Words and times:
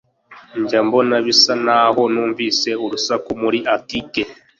Njye 0.61 0.79
mbona 0.87 1.15
bisa 1.25 1.53
naho 1.65 2.01
numvise 2.13 2.69
urusaku 2.85 3.29
muri 3.41 3.59
atike. 3.75 4.21